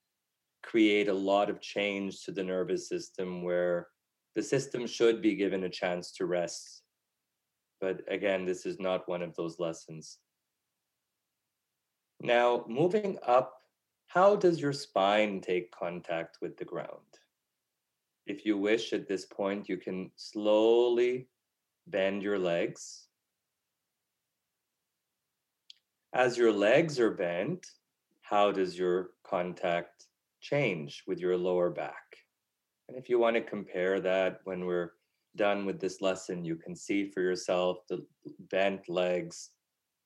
create 0.63 1.07
a 1.07 1.13
lot 1.13 1.49
of 1.49 1.61
change 1.61 2.23
to 2.23 2.31
the 2.31 2.43
nervous 2.43 2.89
system 2.89 3.43
where 3.43 3.87
the 4.35 4.41
system 4.41 4.87
should 4.87 5.21
be 5.21 5.35
given 5.35 5.63
a 5.63 5.69
chance 5.69 6.11
to 6.11 6.25
rest. 6.25 6.81
But 7.81 8.01
again, 8.07 8.45
this 8.45 8.65
is 8.65 8.79
not 8.79 9.07
one 9.07 9.21
of 9.21 9.35
those 9.35 9.59
lessons. 9.59 10.17
Now, 12.21 12.65
moving 12.67 13.19
up, 13.27 13.53
how 14.07 14.35
does 14.35 14.59
your 14.59 14.73
spine 14.73 15.41
take 15.41 15.71
contact 15.71 16.37
with 16.41 16.57
the 16.57 16.65
ground? 16.65 17.19
If 18.25 18.45
you 18.45 18.57
wish 18.57 18.93
at 18.93 19.07
this 19.07 19.25
point, 19.25 19.69
you 19.69 19.77
can 19.77 20.09
slowly 20.15 21.27
bend 21.87 22.23
your 22.23 22.39
legs 22.39 23.05
As 26.15 26.37
your 26.37 26.53
legs 26.53 26.97
are 26.97 27.11
bent, 27.11 27.67
how 28.21 28.49
does 28.49 28.79
your 28.79 29.09
contact 29.27 30.05
change 30.39 31.03
with 31.05 31.19
your 31.19 31.35
lower 31.35 31.69
back? 31.69 32.15
And 32.87 32.97
if 32.97 33.09
you 33.09 33.19
want 33.19 33.35
to 33.35 33.41
compare 33.41 33.99
that 33.99 34.39
when 34.45 34.65
we're 34.65 34.93
done 35.35 35.65
with 35.65 35.81
this 35.81 36.01
lesson, 36.01 36.45
you 36.45 36.55
can 36.55 36.73
see 36.73 37.11
for 37.11 37.19
yourself 37.19 37.79
the 37.89 38.05
bent 38.49 38.87
legs 38.87 39.49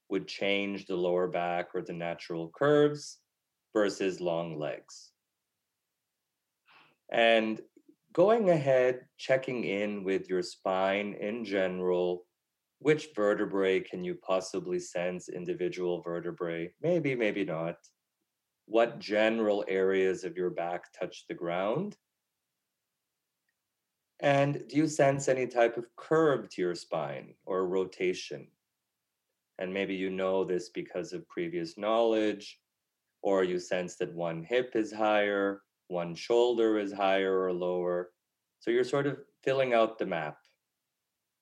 would 0.09 0.27
change 0.27 0.87
the 0.87 0.95
lower 0.95 1.27
back 1.27 1.75
or 1.75 1.83
the 1.83 1.93
natural 1.93 2.51
curves 2.57 3.19
versus 3.71 4.19
long 4.19 4.57
legs. 4.57 5.11
And 7.11 7.61
going 8.13 8.49
ahead, 8.49 9.01
checking 9.17 9.63
in 9.63 10.03
with 10.03 10.29
your 10.29 10.41
spine 10.41 11.15
in 11.19 11.45
general, 11.45 12.25
which 12.79 13.09
vertebrae 13.15 13.81
can 13.81 14.03
you 14.03 14.15
possibly 14.15 14.79
sense 14.79 15.29
individual 15.29 16.01
vertebrae? 16.01 16.71
Maybe, 16.81 17.15
maybe 17.15 17.45
not. 17.45 17.75
What 18.65 18.99
general 18.99 19.65
areas 19.67 20.23
of 20.23 20.37
your 20.37 20.49
back 20.49 20.85
touch 20.97 21.25
the 21.27 21.33
ground? 21.33 21.97
And 24.21 24.63
do 24.67 24.77
you 24.77 24.87
sense 24.87 25.27
any 25.27 25.47
type 25.47 25.77
of 25.77 25.85
curve 25.95 26.49
to 26.49 26.61
your 26.61 26.75
spine 26.75 27.33
or 27.45 27.67
rotation? 27.67 28.47
And 29.59 29.73
maybe 29.73 29.95
you 29.95 30.09
know 30.09 30.43
this 30.43 30.69
because 30.69 31.13
of 31.13 31.27
previous 31.27 31.77
knowledge, 31.77 32.59
or 33.21 33.43
you 33.43 33.59
sense 33.59 33.95
that 33.97 34.13
one 34.13 34.43
hip 34.43 34.71
is 34.75 34.91
higher, 34.91 35.61
one 35.89 36.15
shoulder 36.15 36.77
is 36.77 36.93
higher 36.93 37.41
or 37.43 37.51
lower. 37.51 38.11
So 38.59 38.71
you're 38.71 38.83
sort 38.83 39.07
of 39.07 39.17
filling 39.43 39.73
out 39.73 39.97
the 39.97 40.05
map. 40.05 40.37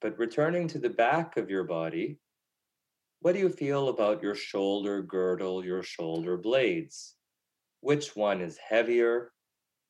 But 0.01 0.17
returning 0.17 0.67
to 0.69 0.79
the 0.79 0.89
back 0.89 1.37
of 1.37 1.49
your 1.49 1.65
body, 1.65 2.19
what 3.19 3.33
do 3.33 3.39
you 3.39 3.49
feel 3.49 3.89
about 3.89 4.23
your 4.23 4.35
shoulder 4.35 5.01
girdle, 5.01 5.65
your 5.65 5.83
shoulder 5.83 6.37
blades? 6.37 7.15
Which 7.81 8.15
one 8.15 8.41
is 8.41 8.57
heavier, 8.57 9.31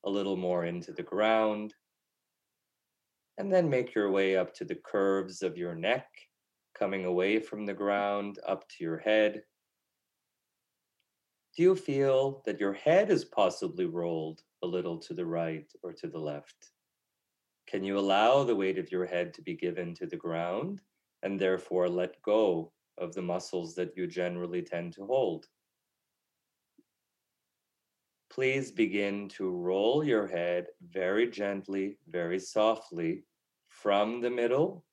a 0.04 0.10
little 0.10 0.36
more 0.36 0.64
into 0.64 0.92
the 0.92 1.02
ground? 1.02 1.72
And 3.36 3.52
then 3.52 3.70
make 3.70 3.94
your 3.94 4.10
way 4.10 4.36
up 4.36 4.54
to 4.54 4.64
the 4.64 4.74
curves 4.84 5.42
of 5.42 5.56
your 5.56 5.74
neck, 5.74 6.08
coming 6.76 7.04
away 7.04 7.38
from 7.38 7.64
the 7.64 7.74
ground 7.74 8.40
up 8.46 8.68
to 8.70 8.84
your 8.84 8.98
head. 8.98 9.42
Do 11.56 11.62
you 11.62 11.76
feel 11.76 12.42
that 12.46 12.58
your 12.58 12.72
head 12.72 13.10
is 13.10 13.24
possibly 13.24 13.84
rolled 13.84 14.40
a 14.62 14.66
little 14.66 14.98
to 14.98 15.14
the 15.14 15.26
right 15.26 15.70
or 15.82 15.92
to 15.92 16.06
the 16.08 16.18
left? 16.18 16.72
Can 17.66 17.84
you 17.84 17.98
allow 17.98 18.44
the 18.44 18.56
weight 18.56 18.78
of 18.78 18.90
your 18.90 19.04
head 19.04 19.34
to 19.34 19.42
be 19.42 19.54
given 19.54 19.94
to 19.94 20.06
the 20.06 20.16
ground 20.16 20.80
and 21.22 21.38
therefore 21.38 21.88
let 21.88 22.22
go 22.22 22.72
of 22.96 23.14
the 23.14 23.22
muscles 23.22 23.74
that 23.74 23.96
you 23.96 24.06
generally 24.06 24.62
tend 24.62 24.94
to 24.94 25.04
hold? 25.04 25.46
Please 28.30 28.70
begin 28.70 29.28
to 29.30 29.50
roll 29.50 30.04
your 30.04 30.26
head 30.26 30.66
very 30.90 31.28
gently, 31.28 31.98
very 32.08 32.38
softly 32.38 33.24
from 33.68 34.20
the 34.20 34.30
middle 34.30 34.84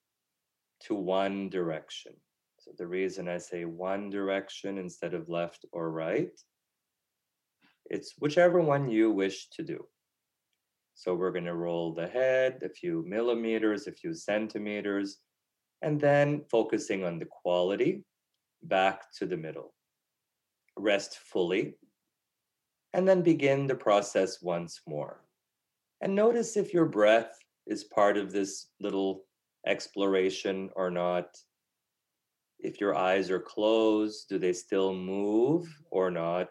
to 0.81 0.95
one 0.95 1.49
direction. 1.49 2.13
So, 2.59 2.71
the 2.77 2.87
reason 2.87 3.29
I 3.29 3.37
say 3.37 3.65
one 3.65 4.09
direction 4.09 4.77
instead 4.77 5.13
of 5.13 5.29
left 5.29 5.65
or 5.71 5.91
right 5.91 6.31
It's 7.85 8.15
whichever 8.19 8.59
one 8.61 8.89
you 8.89 9.11
wish 9.11 9.49
to 9.51 9.63
do. 9.63 9.85
So 10.95 11.13
we're 11.13 11.31
going 11.31 11.45
to 11.45 11.55
roll 11.55 11.93
the 11.93 12.07
head 12.07 12.61
a 12.63 12.69
few 12.69 13.03
millimeters, 13.07 13.87
a 13.87 13.91
few 13.91 14.13
centimeters, 14.13 15.17
and 15.81 15.99
then 15.99 16.43
focusing 16.49 17.03
on 17.03 17.19
the 17.19 17.25
quality 17.25 18.03
back 18.63 19.11
to 19.17 19.25
the 19.25 19.37
middle. 19.37 19.73
Rest 20.77 21.17
fully, 21.17 21.75
and 22.93 23.07
then 23.07 23.21
begin 23.21 23.67
the 23.67 23.75
process 23.75 24.41
once 24.41 24.81
more. 24.87 25.21
And 26.01 26.15
notice 26.15 26.57
if 26.57 26.73
your 26.73 26.85
breath 26.85 27.37
is 27.67 27.83
part 27.83 28.17
of 28.17 28.31
this 28.31 28.67
little 28.79 29.25
exploration 29.65 30.69
or 30.75 30.91
not. 30.91 31.35
If 32.59 32.79
your 32.79 32.95
eyes 32.95 33.29
are 33.29 33.39
closed, 33.39 34.29
do 34.29 34.37
they 34.37 34.53
still 34.53 34.93
move 34.93 35.67
or 35.91 36.09
not? 36.09 36.49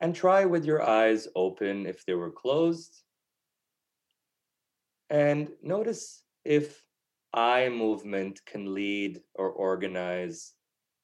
And 0.00 0.14
try 0.14 0.44
with 0.44 0.64
your 0.64 0.86
eyes 0.86 1.26
open 1.34 1.86
if 1.86 2.04
they 2.04 2.14
were 2.14 2.30
closed. 2.30 3.02
And 5.08 5.50
notice 5.62 6.22
if 6.44 6.82
eye 7.32 7.68
movement 7.68 8.40
can 8.44 8.74
lead 8.74 9.22
or 9.34 9.50
organize 9.50 10.52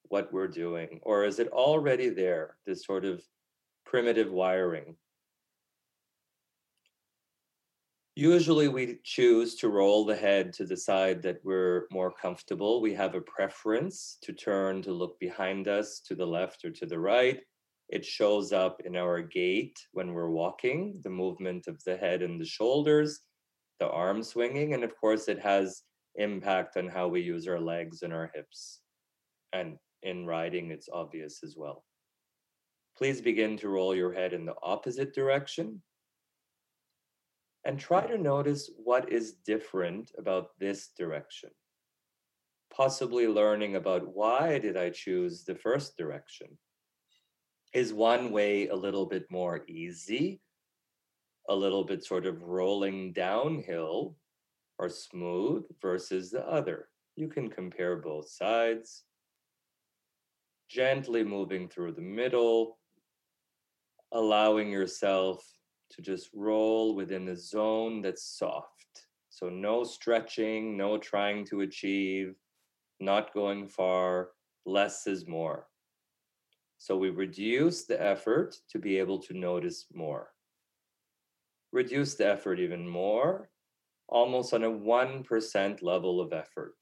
what 0.09 0.33
we're 0.33 0.49
doing, 0.49 1.01
or 1.03 1.25
is 1.25 1.39
it 1.39 1.49
already 1.49 2.11
there, 2.11 2.57
this 2.67 2.85
sort 2.85 3.05
of 3.05 3.23
primitive 3.87 4.31
wiring? 4.31 4.97
Usually, 8.15 8.69
we 8.69 8.99
choose 9.05 9.55
to 9.57 9.71
roll 9.71 10.05
the 10.05 10.15
head 10.15 10.53
to 10.55 10.67
the 10.67 10.77
side 10.77 11.23
that 11.23 11.39
we're 11.45 11.87
more 11.91 12.13
comfortable. 12.13 12.83
We 12.83 12.93
have 12.93 13.15
a 13.15 13.23
preference 13.23 14.19
to 14.21 14.35
turn 14.35 14.83
to 14.83 14.93
look 14.93 15.19
behind 15.19 15.67
us, 15.67 16.01
to 16.01 16.15
the 16.15 16.27
left 16.27 16.63
or 16.67 16.71
to 16.73 16.85
the 16.85 16.99
right. 16.99 17.41
It 17.93 18.07
shows 18.07 18.55
up 18.55 18.81
in 18.87 18.97
our 18.97 19.21
gait 19.21 19.79
when 19.93 20.15
we're 20.15 20.31
walking, 20.31 20.99
the 21.05 21.11
movement 21.11 21.67
of 21.67 21.85
the 21.85 21.95
head 21.95 22.23
and 22.23 22.41
the 22.41 22.47
shoulders, 22.47 23.21
the 23.81 23.91
arm 23.91 24.23
swinging, 24.23 24.73
and 24.73 24.83
of 24.83 24.99
course, 24.99 25.29
it 25.29 25.39
has 25.41 25.83
impact 26.15 26.79
on 26.79 26.89
how 26.89 27.09
we 27.09 27.21
use 27.21 27.47
our 27.47 27.61
legs 27.61 28.01
and 28.01 28.11
our 28.15 28.31
hips. 28.35 28.81
And 29.53 29.77
in 30.03 30.25
riding, 30.25 30.71
it's 30.71 30.89
obvious 30.91 31.41
as 31.45 31.55
well. 31.55 31.85
Please 32.97 33.21
begin 33.21 33.59
to 33.59 33.69
roll 33.69 33.95
your 33.95 34.15
head 34.15 34.33
in 34.33 34.47
the 34.47 34.57
opposite 34.63 35.15
direction 35.15 35.83
and 37.67 37.79
try 37.79 38.07
to 38.07 38.17
notice 38.17 38.71
what 38.83 39.13
is 39.13 39.35
different 39.45 40.13
about 40.17 40.59
this 40.59 40.93
direction. 40.97 41.51
Possibly 42.75 43.29
learning 43.29 43.77
about 43.77 44.15
why 44.15 44.59
did 44.59 44.79
I 44.79 44.89
choose 44.89 45.45
the 45.45 45.57
first 45.57 45.99
direction. 45.99 46.57
Is 47.73 47.95
one 47.95 48.33
way 48.33 48.69
a 48.69 48.77
little 48.77 49.07
bit 49.07 49.31
more 49.31 49.65
easy, 49.67 50.43
a 51.49 51.55
little 51.55 51.85
bit 51.85 52.05
sort 52.05 52.27
of 52.27 52.43
rolling 52.43 53.15
downhill 53.15 54.17
or 54.79 54.91
smooth 54.91 55.65
versus 55.81 56.31
the 56.31 56.47
other? 56.47 56.89
You 57.17 57.29
can 57.29 57.49
compare 57.49 57.97
both 57.97 58.29
sides. 58.29 59.05
Gently 60.69 61.25
moving 61.25 61.67
through 61.67 61.93
the 61.93 62.03
middle, 62.03 62.79
allowing 64.13 64.71
yourself 64.71 65.43
to 65.93 66.03
just 66.03 66.29
roll 66.35 66.95
within 66.95 67.29
a 67.29 67.37
zone 67.37 68.03
that's 68.03 68.25
soft. 68.39 69.07
So, 69.31 69.49
no 69.49 69.83
stretching, 69.83 70.77
no 70.77 70.99
trying 70.99 71.47
to 71.47 71.63
achieve, 71.63 72.35
not 73.01 73.33
going 73.33 73.67
far, 73.67 74.29
less 74.67 75.07
is 75.07 75.27
more. 75.27 75.69
So, 76.83 76.97
we 76.97 77.11
reduce 77.11 77.85
the 77.85 78.03
effort 78.03 78.57
to 78.71 78.81
be 78.81 78.99
able 78.99 79.21
to 79.21 79.39
notice 79.39 79.87
more. 79.95 80.31
Reduce 81.71 82.17
the 82.17 82.27
effort 82.27 82.59
even 82.59 82.89
more, 82.89 83.51
almost 84.09 84.53
on 84.53 84.65
a 84.65 84.69
1% 84.69 85.83
level 85.85 86.21
of 86.21 86.33
effort. 86.33 86.75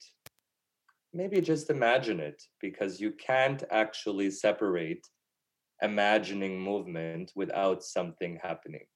Maybe 1.13 1.39
just 1.39 1.69
imagine 1.69 2.19
it 2.19 2.41
because 2.59 2.99
you 2.99 3.11
can't 3.11 3.63
actually 3.69 4.31
separate 4.31 5.05
imagining 5.83 6.59
movement 6.59 7.31
without 7.35 7.83
something 7.83 8.39
happening. 8.41 8.87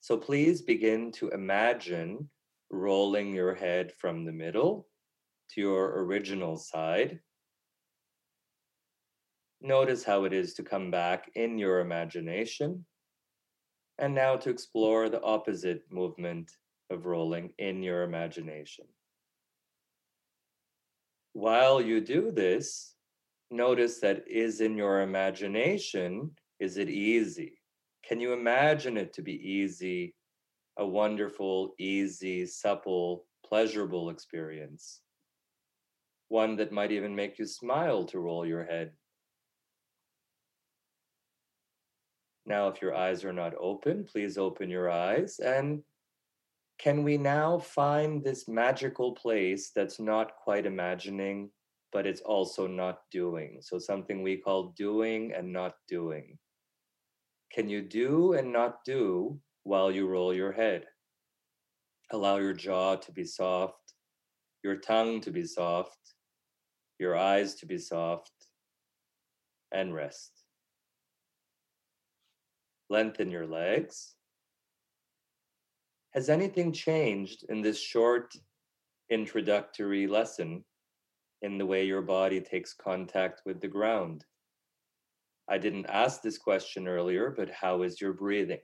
So 0.00 0.18
please 0.18 0.60
begin 0.60 1.10
to 1.12 1.30
imagine 1.30 2.28
rolling 2.70 3.32
your 3.32 3.54
head 3.54 3.94
from 3.98 4.26
the 4.26 4.32
middle 4.32 4.88
to 5.52 5.62
your 5.62 6.04
original 6.04 6.58
side. 6.58 7.20
Notice 9.64 10.02
how 10.02 10.24
it 10.24 10.32
is 10.32 10.54
to 10.54 10.64
come 10.64 10.90
back 10.90 11.30
in 11.36 11.56
your 11.56 11.78
imagination. 11.78 12.84
And 13.98 14.12
now 14.12 14.36
to 14.36 14.50
explore 14.50 15.08
the 15.08 15.22
opposite 15.22 15.84
movement 15.88 16.50
of 16.90 17.06
rolling 17.06 17.50
in 17.58 17.80
your 17.80 18.02
imagination. 18.02 18.86
While 21.32 21.80
you 21.80 22.00
do 22.00 22.32
this, 22.32 22.96
notice 23.52 24.00
that 24.00 24.24
is 24.26 24.60
in 24.60 24.76
your 24.76 25.02
imagination, 25.02 26.32
is 26.58 26.76
it 26.76 26.90
easy? 26.90 27.54
Can 28.04 28.18
you 28.18 28.32
imagine 28.32 28.96
it 28.96 29.12
to 29.14 29.22
be 29.22 29.34
easy, 29.34 30.16
a 30.76 30.84
wonderful, 30.84 31.74
easy, 31.78 32.46
supple, 32.46 33.26
pleasurable 33.46 34.10
experience? 34.10 35.02
One 36.28 36.56
that 36.56 36.72
might 36.72 36.90
even 36.90 37.14
make 37.14 37.38
you 37.38 37.46
smile 37.46 38.04
to 38.06 38.18
roll 38.18 38.44
your 38.44 38.64
head. 38.64 38.90
Now, 42.46 42.68
if 42.68 42.82
your 42.82 42.94
eyes 42.94 43.24
are 43.24 43.32
not 43.32 43.54
open, 43.58 44.04
please 44.04 44.36
open 44.36 44.68
your 44.68 44.90
eyes. 44.90 45.38
And 45.38 45.82
can 46.78 47.04
we 47.04 47.16
now 47.16 47.58
find 47.58 48.24
this 48.24 48.48
magical 48.48 49.12
place 49.12 49.70
that's 49.74 50.00
not 50.00 50.36
quite 50.36 50.66
imagining, 50.66 51.50
but 51.92 52.06
it's 52.06 52.22
also 52.22 52.66
not 52.66 53.00
doing? 53.10 53.58
So, 53.60 53.78
something 53.78 54.22
we 54.22 54.38
call 54.38 54.74
doing 54.76 55.32
and 55.32 55.52
not 55.52 55.74
doing 55.88 56.38
can 57.52 57.68
you 57.68 57.82
do 57.82 58.32
and 58.32 58.50
not 58.50 58.82
do 58.84 59.38
while 59.64 59.92
you 59.92 60.08
roll 60.08 60.32
your 60.32 60.52
head? 60.52 60.86
Allow 62.10 62.38
your 62.38 62.54
jaw 62.54 62.96
to 62.96 63.12
be 63.12 63.24
soft, 63.24 63.92
your 64.64 64.76
tongue 64.76 65.20
to 65.20 65.30
be 65.30 65.44
soft, 65.44 65.98
your 66.98 67.16
eyes 67.16 67.54
to 67.56 67.66
be 67.66 67.76
soft, 67.76 68.32
and 69.70 69.94
rest. 69.94 70.31
Lengthen 72.92 73.30
your 73.30 73.46
legs. 73.46 74.16
Has 76.10 76.28
anything 76.28 76.74
changed 76.74 77.42
in 77.48 77.62
this 77.62 77.80
short 77.80 78.34
introductory 79.08 80.06
lesson 80.06 80.62
in 81.40 81.56
the 81.56 81.64
way 81.64 81.86
your 81.86 82.02
body 82.02 82.38
takes 82.38 82.74
contact 82.74 83.40
with 83.46 83.62
the 83.62 83.66
ground? 83.66 84.26
I 85.48 85.56
didn't 85.56 85.86
ask 85.86 86.20
this 86.20 86.36
question 86.36 86.86
earlier, 86.86 87.30
but 87.34 87.48
how 87.48 87.80
is 87.80 87.98
your 87.98 88.12
breathing? 88.12 88.60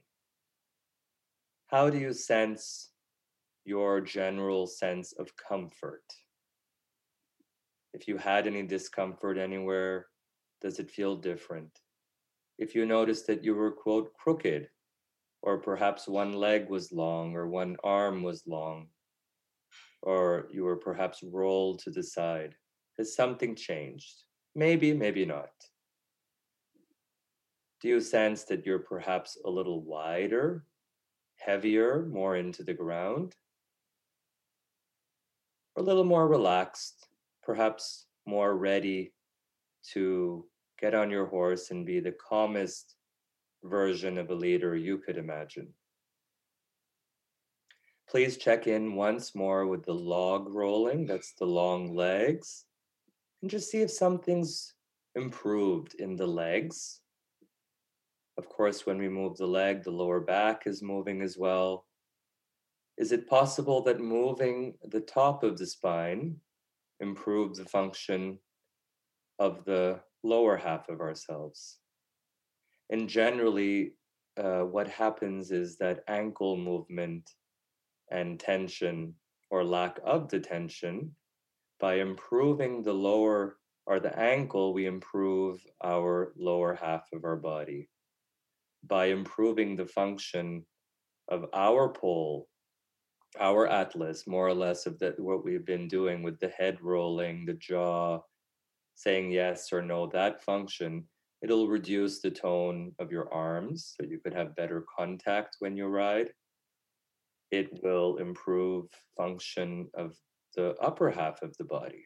How 1.69 1.89
do 1.89 1.97
you 1.97 2.13
sense 2.13 2.91
your 3.65 4.03
general 4.03 4.67
sense 4.67 5.15
of 5.19 5.35
comfort? 5.37 6.05
If 7.95 8.07
you 8.07 8.19
had 8.19 8.47
any 8.47 8.65
discomfort 8.65 9.39
anywhere, 9.39 10.09
does 10.61 10.79
it 10.79 10.91
feel 10.91 11.17
different? 11.17 11.81
If 12.59 12.75
you 12.75 12.87
noticed 12.87 13.27
that 13.29 13.45
you 13.45 13.55
were, 13.55 13.71
quote, 13.71 14.13
crooked, 14.15 14.69
or 15.43 15.59
perhaps 15.59 16.09
one 16.09 16.33
leg 16.33 16.69
was 16.69 16.91
long, 16.91 17.37
or 17.37 17.47
one 17.47 17.77
arm 17.85 18.25
was 18.25 18.43
long, 18.47 18.89
or 20.03 20.49
you 20.51 20.65
were 20.65 20.77
perhaps 20.77 21.23
rolled 21.23 21.79
to 21.81 21.91
the 21.91 22.03
side, 22.03 22.57
has 22.99 23.15
something 23.15 23.55
changed? 23.55 24.25
Maybe, 24.57 24.93
maybe 24.93 25.25
not. 25.25 25.51
Do 27.81 27.89
you 27.89 28.01
sense 28.01 28.43
that 28.45 28.67
you're 28.67 28.81
perhaps 28.81 29.39
a 29.45 29.51
little 29.51 29.83
wider, 29.83 30.65
heavier, 31.37 32.07
more 32.07 32.37
into 32.37 32.65
the 32.65 32.75
ground? 32.75 33.37
Or 35.77 35.83
a 35.85 35.87
little 35.87 36.03
more 36.03 36.27
relaxed, 36.27 37.07
perhaps 37.45 38.07
more 38.27 38.57
ready 38.57 39.15
to 39.93 40.45
get 40.81 40.95
on 40.95 41.11
your 41.11 41.27
horse 41.27 41.71
and 41.71 41.87
be 41.87 42.01
the 42.01 42.13
calmest 42.13 42.97
version 43.65 44.19
of 44.19 44.31
a 44.31 44.35
leader 44.35 44.77
you 44.77 44.99
could 44.99 45.17
imagine. 45.17 45.69
Please 48.09 48.37
check 48.37 48.67
in 48.67 48.95
once 48.95 49.35
more 49.35 49.67
with 49.67 49.85
the 49.85 49.95
log 49.95 50.49
rolling, 50.49 51.07
that's 51.07 51.35
the 51.35 51.45
long 51.45 51.95
legs, 51.95 52.65
and 53.43 53.51
just 53.51 53.71
see 53.71 53.83
if 53.83 53.91
something's 53.91 54.75
improved 55.15 55.95
in 55.95 56.17
the 56.17 56.27
legs 56.27 57.01
of 58.39 58.49
course, 58.49 58.87
when 58.87 58.99
we 58.99 59.09
move 59.09 59.37
the 59.37 59.47
leg, 59.47 59.83
the 59.83 59.91
lower 59.91 60.21
back 60.21 60.63
is 60.67 60.81
moving 60.81 61.23
as 61.23 61.37
well. 61.37 61.87
Is 62.97 63.11
it 63.11 63.29
possible 63.29 63.83
that 63.83 63.99
moving 63.99 64.75
the 64.85 65.01
top 65.01 65.43
of 65.43 65.59
the 65.59 65.67
spine 65.67 66.37
improves 67.01 67.59
the 67.59 67.65
function 67.65 68.39
of 69.41 69.65
the 69.65 69.99
lower 70.23 70.57
half 70.57 70.89
of 70.89 71.01
ourselves? 71.01 71.79
and 72.91 73.09
generally, 73.09 73.93
uh, 74.37 74.61
what 74.61 74.89
happens 74.89 75.51
is 75.51 75.77
that 75.79 76.05
ankle 76.09 76.57
movement 76.57 77.29
and 78.11 78.41
tension 78.41 79.15
or 79.51 79.65
lack 79.65 79.99
of 80.05 80.29
the 80.29 80.41
tension, 80.41 81.15
by 81.81 81.95
improving 81.95 82.83
the 82.83 82.93
lower 82.93 83.57
or 83.87 84.01
the 84.01 84.17
ankle, 84.19 84.75
we 84.75 84.87
improve 84.87 85.65
our 85.83 86.33
lower 86.37 86.75
half 86.75 87.07
of 87.13 87.25
our 87.25 87.37
body. 87.37 87.89
By 88.87 89.07
improving 89.07 89.77
the 89.77 89.87
function 89.87 90.65
of 91.29 91.47
our 91.53 91.89
poll, 91.93 92.49
our 93.41 93.67
atlas, 93.67 94.27
more 94.27 94.47
or 94.47 94.55
less 94.55 94.87
of 94.87 94.99
that 94.99 95.19
what 95.19 95.45
we've 95.45 95.65
been 95.65 95.89
doing 95.89 96.23
with 96.23 96.39
the 96.41 96.49
head 96.49 96.79
rolling, 96.81 97.45
the 97.45 97.55
jaw, 97.55 98.21
saying 98.99 99.31
yes 99.31 99.73
or 99.73 99.81
no, 99.81 100.09
that 100.09 100.43
function, 100.43 101.05
it'll 101.41 101.69
reduce 101.69 102.21
the 102.21 102.33
tone 102.33 102.93
of 102.99 103.13
your 103.13 103.33
arms 103.33 103.95
so 103.95 104.05
you 104.05 104.19
could 104.19 104.35
have 104.35 104.57
better 104.57 104.85
contact 104.99 105.55
when 105.61 105.77
you 105.77 105.87
ride. 105.87 106.31
It 107.53 107.79
will 107.85 108.17
improve 108.17 108.87
function 109.17 109.89
of 109.95 110.17
the 110.57 110.75
upper 110.83 111.11
half 111.11 111.43
of 111.43 111.57
the 111.59 111.65
body. 111.65 112.05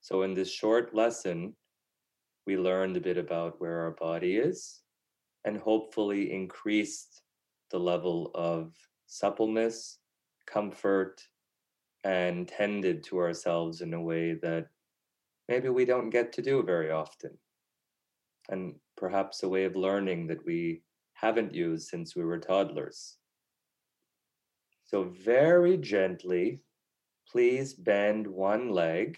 So 0.00 0.22
in 0.22 0.32
this 0.32 0.50
short 0.50 0.94
lesson, 0.94 1.54
we 2.46 2.56
learned 2.56 2.96
a 2.96 3.00
bit 3.00 3.18
about 3.18 3.60
where 3.60 3.80
our 3.80 3.94
body 4.00 4.36
is 4.36 4.80
and 5.44 5.58
hopefully 5.58 6.32
increased 6.32 7.20
the 7.70 7.78
level 7.78 8.30
of 8.34 8.72
suppleness, 9.06 9.98
comfort, 10.46 11.22
and 12.04 12.48
tended 12.48 13.04
to 13.04 13.18
ourselves 13.18 13.82
in 13.82 13.92
a 13.92 14.00
way 14.00 14.32
that 14.42 14.68
maybe 15.48 15.68
we 15.68 15.84
don't 15.84 16.10
get 16.10 16.32
to 16.32 16.42
do 16.42 16.62
very 16.62 16.90
often. 16.90 17.38
And 18.48 18.74
perhaps 18.96 19.42
a 19.42 19.48
way 19.48 19.64
of 19.64 19.76
learning 19.76 20.26
that 20.28 20.44
we 20.44 20.82
haven't 21.14 21.54
used 21.54 21.88
since 21.88 22.16
we 22.16 22.24
were 22.24 22.38
toddlers. 22.38 23.16
So, 24.84 25.04
very 25.04 25.76
gently, 25.76 26.60
please 27.30 27.72
bend 27.74 28.26
one 28.26 28.68
leg 28.70 29.16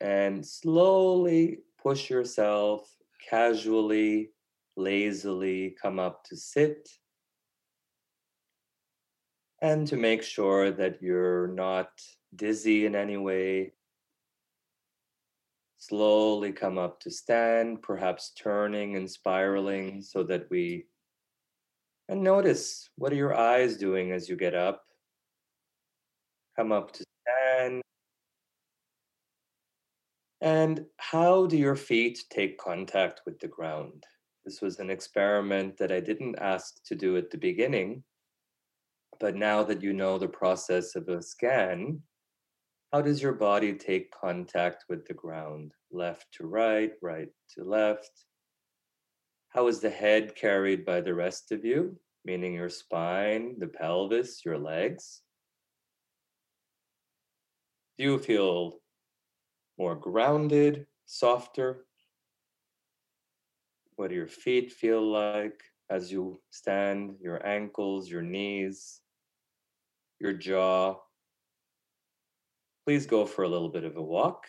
and 0.00 0.44
slowly 0.44 1.60
push 1.82 2.10
yourself 2.10 2.90
casually, 3.28 4.30
lazily 4.76 5.76
come 5.80 5.98
up 5.98 6.24
to 6.24 6.36
sit. 6.36 6.88
And 9.62 9.86
to 9.88 9.96
make 9.96 10.22
sure 10.22 10.70
that 10.70 11.02
you're 11.02 11.48
not 11.48 11.90
dizzy 12.34 12.86
in 12.86 12.94
any 12.94 13.18
way, 13.18 13.74
slowly 15.80 16.52
come 16.52 16.78
up 16.78 17.00
to 17.00 17.10
stand, 17.10 17.82
perhaps 17.82 18.32
turning 18.38 18.96
and 18.96 19.10
spiraling 19.10 20.02
so 20.02 20.22
that 20.22 20.48
we 20.50 20.86
and 22.08 22.22
notice 22.24 22.90
what 22.96 23.12
are 23.12 23.16
your 23.16 23.38
eyes 23.38 23.76
doing 23.76 24.10
as 24.10 24.28
you 24.28 24.36
get 24.36 24.54
up? 24.54 24.82
Come 26.56 26.72
up 26.72 26.92
to 26.92 27.04
stand. 27.22 27.82
And 30.40 30.86
how 30.96 31.46
do 31.46 31.56
your 31.56 31.76
feet 31.76 32.24
take 32.28 32.58
contact 32.58 33.20
with 33.24 33.38
the 33.38 33.46
ground? 33.46 34.04
This 34.44 34.60
was 34.60 34.80
an 34.80 34.90
experiment 34.90 35.76
that 35.78 35.92
I 35.92 36.00
didn't 36.00 36.40
ask 36.40 36.82
to 36.86 36.96
do 36.96 37.16
at 37.16 37.30
the 37.30 37.38
beginning. 37.38 38.02
But 39.20 39.36
now 39.36 39.62
that 39.62 39.80
you 39.80 39.92
know 39.92 40.18
the 40.18 40.28
process 40.28 40.96
of 40.96 41.08
a 41.08 41.22
scan, 41.22 42.02
how 42.92 43.00
does 43.00 43.22
your 43.22 43.32
body 43.32 43.74
take 43.74 44.10
contact 44.10 44.84
with 44.88 45.06
the 45.06 45.14
ground? 45.14 45.72
Left 45.92 46.26
to 46.32 46.46
right, 46.46 46.92
right 47.00 47.28
to 47.54 47.64
left. 47.64 48.10
How 49.50 49.68
is 49.68 49.80
the 49.80 49.90
head 49.90 50.34
carried 50.34 50.84
by 50.84 51.00
the 51.00 51.14
rest 51.14 51.52
of 51.52 51.64
you, 51.64 51.96
meaning 52.24 52.54
your 52.54 52.68
spine, 52.68 53.56
the 53.58 53.68
pelvis, 53.68 54.44
your 54.44 54.58
legs? 54.58 55.22
Do 57.96 58.04
you 58.04 58.18
feel 58.18 58.80
more 59.78 59.94
grounded, 59.94 60.86
softer? 61.06 61.86
What 63.94 64.08
do 64.08 64.16
your 64.16 64.26
feet 64.26 64.72
feel 64.72 65.02
like 65.02 65.60
as 65.90 66.10
you 66.10 66.40
stand, 66.50 67.16
your 67.20 67.44
ankles, 67.46 68.08
your 68.08 68.22
knees, 68.22 69.00
your 70.18 70.32
jaw? 70.32 70.96
Please 72.90 73.06
go 73.06 73.24
for 73.24 73.44
a 73.44 73.48
little 73.48 73.68
bit 73.68 73.84
of 73.84 73.96
a 73.96 74.02
walk. 74.02 74.46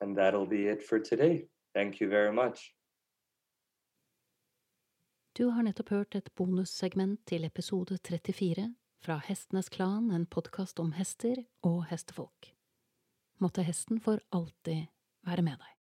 And 0.00 0.16
that'll 0.16 0.48
be 0.48 0.66
it 0.66 0.82
for 0.82 0.98
today. 0.98 1.46
Thank 1.74 2.00
you 2.00 2.08
very 2.08 2.32
much. 2.32 2.74
Du 5.32 5.44
har 5.44 5.62
nettopp 5.62 5.88
hørt 5.88 6.14
et 6.14 6.34
bonussegment 6.34 7.20
til 7.26 7.44
episode 7.44 7.98
34 7.98 8.74
fra 9.04 9.20
Hestenes 9.28 9.68
Klan, 9.68 10.10
en 10.10 10.26
podkast 10.26 10.80
om 10.80 10.90
hester 10.92 11.44
og 11.62 11.84
hestefolk. 11.84 12.50
Måtte 13.38 13.62
hesten 13.62 14.00
for 14.00 14.18
alltid 14.32 14.90
være 15.22 15.42
med 15.42 15.62
deg. 15.62 15.81